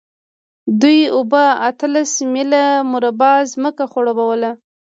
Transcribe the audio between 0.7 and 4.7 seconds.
دې اوبو اتلس میله مربع ځمکه خړوبوله.